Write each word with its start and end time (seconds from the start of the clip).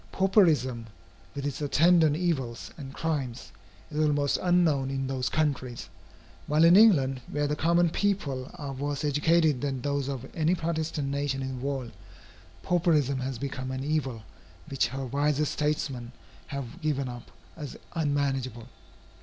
Pauperism, 0.11 0.87
with 1.35 1.45
its 1.45 1.61
attendant 1.61 2.15
evils 2.15 2.71
and 2.75 2.91
crimes, 2.91 3.51
is 3.91 3.99
almost 3.99 4.39
unknown 4.41 4.89
in 4.89 5.05
those 5.05 5.29
countries, 5.29 5.89
while 6.47 6.63
in 6.63 6.75
England, 6.75 7.21
where 7.27 7.45
the 7.45 7.55
common 7.55 7.91
people 7.91 8.49
are 8.55 8.73
worse 8.73 9.05
educated 9.05 9.61
than 9.61 9.79
those 9.81 10.07
of 10.07 10.25
any 10.33 10.55
Protestant 10.55 11.09
nation 11.09 11.43
in 11.43 11.59
the 11.59 11.63
world, 11.63 11.91
pauperism 12.63 13.19
has 13.19 13.37
become 13.37 13.69
an 13.69 13.83
evil 13.83 14.23
which 14.69 14.87
her 14.87 15.05
wisest 15.05 15.51
statesmen 15.51 16.13
have 16.47 16.81
given 16.81 17.07
up 17.07 17.29
as 17.55 17.77
unmanageable. 17.93 18.65